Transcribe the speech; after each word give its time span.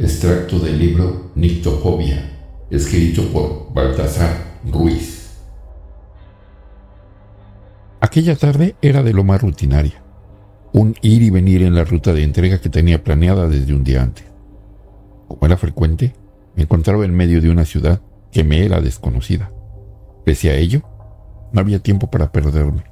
Extracto 0.00 0.60
del 0.60 0.78
libro 0.78 1.32
Nictofobia, 1.34 2.30
escrito 2.70 3.32
por 3.32 3.74
Baltasar 3.74 4.60
Ruiz. 4.64 5.40
Aquella 8.00 8.36
tarde 8.36 8.76
era 8.80 9.02
de 9.02 9.12
lo 9.12 9.24
más 9.24 9.42
rutinaria. 9.42 10.00
Un 10.72 10.94
ir 11.02 11.22
y 11.22 11.30
venir 11.30 11.62
en 11.62 11.74
la 11.74 11.82
ruta 11.82 12.12
de 12.12 12.22
entrega 12.22 12.60
que 12.60 12.68
tenía 12.68 13.02
planeada 13.02 13.48
desde 13.48 13.74
un 13.74 13.82
día 13.82 14.04
antes. 14.04 14.24
Como 15.26 15.44
era 15.44 15.56
frecuente, 15.56 16.14
me 16.54 16.62
encontraba 16.62 17.04
en 17.04 17.16
medio 17.16 17.40
de 17.40 17.50
una 17.50 17.64
ciudad 17.64 18.00
que 18.30 18.44
me 18.44 18.64
era 18.64 18.80
desconocida. 18.80 19.50
Pese 20.24 20.50
a 20.50 20.54
ello, 20.54 20.82
no 21.52 21.60
había 21.60 21.80
tiempo 21.80 22.08
para 22.08 22.30
perderme. 22.30 22.84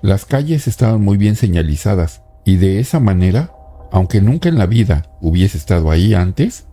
Las 0.00 0.24
calles 0.24 0.68
estaban 0.68 1.02
muy 1.02 1.18
bien 1.18 1.36
señalizadas 1.36 2.22
y 2.46 2.56
de 2.56 2.80
esa 2.80 2.98
manera 2.98 3.52
aunque 3.90 4.20
nunca 4.20 4.48
en 4.48 4.58
la 4.58 4.66
vida 4.66 5.10
hubiese 5.20 5.58
estado 5.58 5.90
ahí 5.90 6.14
antes, 6.14 6.66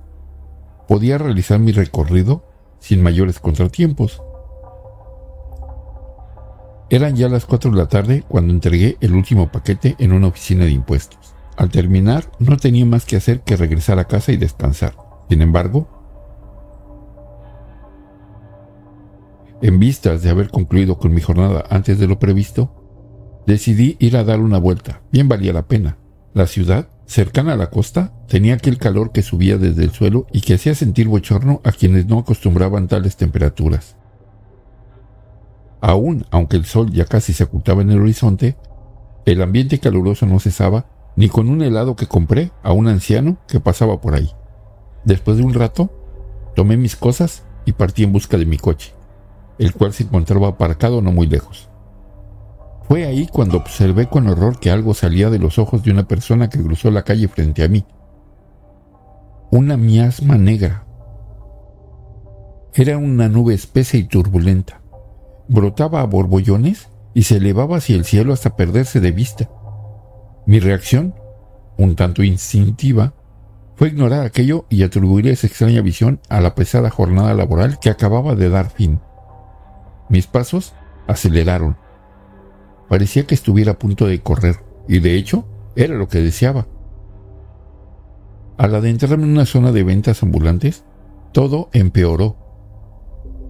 podía 0.88 1.17
realizar 1.17 1.59
mi 1.59 1.72
recorrido 1.72 2.45
sin 2.80 3.02
mayores 3.02 3.39
contratiempos. 3.39 4.22
Eran 6.89 7.16
ya 7.16 7.30
las 7.30 7.45
4 7.45 7.72
de 7.72 7.77
la 7.77 7.88
tarde 7.88 8.23
cuando 8.27 8.53
entregué 8.53 8.98
el 9.02 9.16
último 9.16 9.52
paquete 9.52 9.95
en 9.98 10.13
una 10.13 10.27
oficina 10.27 10.66
de 10.66 10.72
impuestos. 10.72 11.34
Al 11.58 11.70
terminar, 11.70 12.30
no 12.38 12.58
tenía 12.58 12.86
más 12.86 13.05
que 13.05 13.16
hacer 13.16 13.41
que 13.41 13.55
regresar 13.55 13.97
a 13.97 14.05
casa 14.05 14.31
y 14.31 14.38
descansar. 14.38 14.95
Sin 15.30 15.41
embargo, 15.41 15.88
en 19.61 19.80
vistas 19.80 20.22
de 20.22 20.30
haber 20.30 20.50
concluido 20.50 21.00
con 21.00 21.13
mi 21.13 21.22
jornada 21.22 21.63
antes 21.70 21.97
de 21.97 22.08
lo 22.08 22.20
previsto, 22.20 23.44
decidí 23.47 23.95
ir 24.00 24.17
a 24.17 24.23
dar 24.23 24.39
una 24.39 24.59
vuelta. 24.59 25.02
Bien 25.11 25.27
valía 25.27 25.53
la 25.53 25.67
pena. 25.67 25.97
La 26.34 26.45
ciudad 26.45 26.89
cercana 27.05 27.54
a 27.54 27.58
la 27.58 27.70
costa, 27.70 28.14
tenía 28.27 28.55
aquel 28.55 28.77
calor 28.77 29.12
que 29.12 29.22
subía 29.22 29.58
desde 29.58 29.84
el 29.84 29.91
suelo 29.91 30.27
y 30.32 30.41
que 30.41 30.55
hacía 30.55 30.76
sentir 30.76 31.08
bochorno 31.08 31.62
a 31.64 31.72
quienes 31.72 32.08
no 32.08 32.20
acostumbraban 32.20 32.88
tales 32.88 33.16
temperaturas. 33.16 33.95
Aún 35.81 36.25
aunque 36.31 36.58
el 36.58 36.66
sol 36.66 36.92
ya 36.92 37.06
casi 37.06 37.34
se 37.34 37.44
ocultaba 37.44 37.81
en 37.81 37.92
el 37.92 38.02
horizonte, 38.02 38.58
el 39.25 39.42
ambiente 39.42 39.80
caluroso 39.80 40.25
no 40.25 40.39
cesaba 40.39 40.88
ni 41.16 41.30
con 41.30 41.50
un 41.50 41.62
helado 41.62 41.95
que 41.95 42.08
compré 42.08 42.52
a 42.64 42.73
un 42.73 42.88
anciano 42.88 43.38
que 43.47 43.59
pasaba 43.59 44.02
por 44.02 44.16
ahí. 44.16 44.31
Después 45.03 45.38
de 45.38 45.44
un 45.44 45.53
rato, 45.53 45.92
tomé 46.56 46.78
mis 46.78 46.95
cosas 46.95 47.44
y 47.66 47.73
partí 47.73 48.03
en 48.03 48.12
busca 48.12 48.38
de 48.38 48.45
mi 48.45 48.58
coche, 48.58 48.94
el 49.59 49.73
cual 49.73 49.94
se 49.94 50.03
encontraba 50.03 50.50
aparcado 50.50 51.02
no 51.02 51.12
muy 51.12 51.28
lejos. 51.28 51.69
Fue 52.88 53.05
ahí 53.05 53.28
cuando 53.28 53.58
observé 53.58 54.08
con 54.08 54.28
horror 54.28 54.59
que 54.59 54.69
algo 54.69 54.94
salía 54.94 55.31
de 55.31 55.39
los 55.39 55.58
ojos 55.58 55.83
de 55.83 55.91
una 55.91 56.08
persona 56.08 56.50
que 56.50 56.61
cruzó 56.61 56.91
la 56.91 57.03
calle 57.03 57.28
frente 57.28 57.64
a 57.64 57.67
mí. 57.67 57.83
Una 59.50 59.75
miasma 59.75 60.38
negra. 60.38 60.86
Era 62.73 62.97
una 62.97 63.28
nube 63.28 63.56
espesa 63.56 63.97
y 63.97 64.03
turbulenta. 64.03 64.81
Brotaba 65.47 66.02
a 66.02 66.06
borbollones 66.06 66.89
y 67.16 67.23
se 67.23 67.38
elevaba 67.38 67.78
hacia 67.78 67.95
el 67.95 68.06
cielo 68.06 68.33
hasta 68.33 68.56
perderse 68.56 69.00
de 69.00 69.11
vista. 69.11 69.50
Mi 70.45 70.59
reacción, 70.59 71.16
un 71.78 71.95
tanto 71.95 72.22
instintiva, 72.22 73.13
fue 73.75 73.88
ignorar 73.88 74.25
aquello 74.25 74.66
y 74.69 74.83
atribuir 74.83 75.28
esa 75.28 75.47
extraña 75.47 75.81
visión 75.81 76.19
a 76.30 76.39
la 76.39 76.53
pesada 76.53 76.89
jornada 76.91 77.33
laboral 77.33 77.80
que 77.80 77.89
acababa 77.89 78.36
de 78.36 78.50
dar 78.50 78.69
fin. 78.69 79.00
Mis 80.08 80.28
pasos 80.28 80.73
aceleraron 81.08 81.78
Parecía 82.89 83.25
que 83.25 83.36
estuviera 83.36 83.73
a 83.73 83.80
punto 83.80 84.05
de 84.08 84.22
correr, 84.22 84.58
y 84.88 85.00
de 85.00 85.16
hecho 85.16 85.45
era 85.75 85.95
lo 85.95 86.08
que 86.08 86.22
deseaba. 86.22 86.67
Al 88.58 88.75
adentrarme 88.75 89.23
en 89.23 89.31
una 89.31 89.45
zona 89.45 89.72
de 89.72 89.83
ventas 89.83 90.23
ambulantes, 90.23 90.83
todo 91.33 91.69
empeoró. 91.73 92.38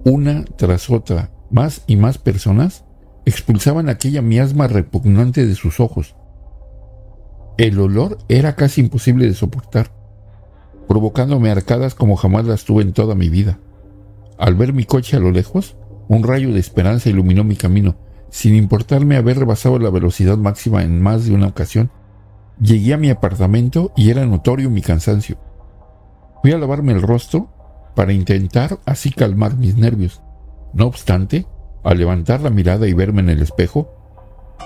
Una 0.03 0.45
tras 0.45 0.89
otra, 0.89 1.31
más 1.51 1.83
y 1.85 1.95
más 1.95 2.17
personas 2.17 2.85
expulsaban 3.25 3.89
aquella 3.89 4.21
miasma 4.21 4.67
repugnante 4.67 5.45
de 5.45 5.55
sus 5.55 5.79
ojos. 5.79 6.15
El 7.57 7.79
olor 7.79 8.17
era 8.29 8.55
casi 8.55 8.81
imposible 8.81 9.27
de 9.27 9.33
soportar, 9.33 9.91
provocándome 10.87 11.51
arcadas 11.51 11.95
como 11.95 12.15
jamás 12.15 12.45
las 12.45 12.65
tuve 12.65 12.83
en 12.83 12.93
toda 12.93 13.15
mi 13.15 13.29
vida. 13.29 13.59
Al 14.37 14.55
ver 14.55 14.73
mi 14.73 14.85
coche 14.85 15.17
a 15.17 15.19
lo 15.19 15.31
lejos, 15.31 15.75
un 16.07 16.23
rayo 16.23 16.51
de 16.51 16.59
esperanza 16.59 17.09
iluminó 17.09 17.43
mi 17.43 17.55
camino 17.55 17.95
sin 18.29 18.55
importarme 18.55 19.17
haber 19.17 19.39
rebasado 19.39 19.79
la 19.79 19.89
velocidad 19.89 20.37
máxima 20.37 20.83
en 20.83 21.01
más 21.01 21.25
de 21.25 21.33
una 21.33 21.47
ocasión. 21.47 21.91
Llegué 22.59 22.93
a 22.93 22.97
mi 22.97 23.09
apartamento 23.09 23.91
y 23.95 24.09
era 24.09 24.25
notorio 24.25 24.69
mi 24.69 24.81
cansancio. 24.81 25.37
Fui 26.41 26.51
a 26.51 26.57
lavarme 26.57 26.93
el 26.93 27.01
rostro 27.01 27.49
para 27.95 28.13
intentar 28.13 28.79
así 28.85 29.11
calmar 29.11 29.55
mis 29.55 29.77
nervios. 29.77 30.21
No 30.73 30.85
obstante, 30.85 31.47
al 31.83 31.97
levantar 31.97 32.41
la 32.41 32.49
mirada 32.49 32.87
y 32.87 32.93
verme 32.93 33.21
en 33.21 33.29
el 33.29 33.41
espejo, 33.41 33.89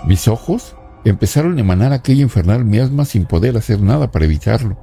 mis 0.06 0.28
ojos 0.28 0.76
empezaron 1.06 1.58
a 1.58 1.62
emanar 1.62 1.94
aquella 1.94 2.22
infernal 2.22 2.66
miasma 2.66 3.06
sin 3.06 3.26
poder 3.26 3.58
hacer 3.58 3.82
nada 3.82 4.12
para 4.12 4.26
evitarlo. 4.26 4.78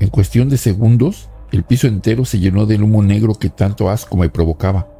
En 0.00 0.08
cuestión 0.08 0.48
de 0.48 0.58
segundos, 0.58 1.28
el 1.50 1.64
piso 1.64 1.86
entero 1.86 2.24
se 2.24 2.38
llenó 2.38 2.66
del 2.66 2.82
humo 2.82 3.02
negro 3.02 3.34
que 3.34 3.50
tanto 3.50 3.90
asco 3.90 4.16
me 4.16 4.28
provocaba. 4.28 4.97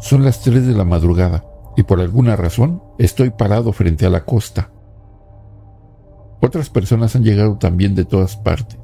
Son 0.00 0.24
las 0.24 0.42
3 0.42 0.66
de 0.66 0.74
la 0.74 0.84
madrugada 0.84 1.44
y 1.76 1.82
por 1.82 2.00
alguna 2.00 2.34
razón 2.34 2.82
estoy 2.98 3.30
parado 3.30 3.72
frente 3.72 4.06
a 4.06 4.10
la 4.10 4.24
costa. 4.24 4.70
Otras 6.40 6.70
personas 6.70 7.14
han 7.16 7.22
llegado 7.22 7.58
también 7.58 7.94
de 7.94 8.04
todas 8.04 8.36
partes. 8.36 8.78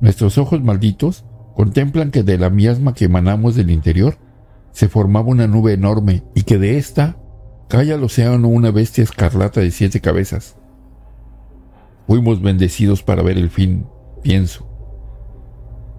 Nuestros 0.00 0.38
ojos 0.38 0.62
malditos 0.62 1.24
contemplan 1.54 2.10
que 2.10 2.22
de 2.22 2.38
la 2.38 2.48
miasma 2.48 2.94
que 2.94 3.06
emanamos 3.06 3.56
del 3.56 3.70
interior 3.70 4.18
se 4.70 4.88
formaba 4.88 5.28
una 5.28 5.48
nube 5.48 5.72
enorme 5.72 6.22
y 6.34 6.44
que 6.44 6.58
de 6.58 6.78
ésta 6.78 7.16
cae 7.68 7.92
al 7.92 8.02
océano 8.04 8.48
una 8.48 8.70
bestia 8.70 9.04
escarlata 9.04 9.60
de 9.60 9.72
siete 9.72 10.00
cabezas. 10.00 10.56
Fuimos 12.06 12.40
bendecidos 12.40 13.02
para 13.02 13.22
ver 13.22 13.36
el 13.36 13.50
fin, 13.50 13.86
pienso. 14.22 14.66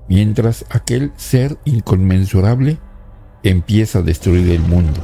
Mientras 0.07 0.65
aquel 0.69 1.11
ser 1.15 1.57
inconmensurable 1.65 2.79
empieza 3.43 3.99
a 3.99 4.01
destruir 4.01 4.49
el 4.49 4.59
mundo. 4.59 4.99